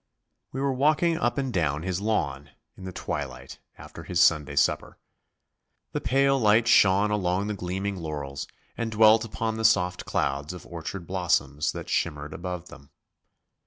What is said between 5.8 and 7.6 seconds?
The pale light shone along the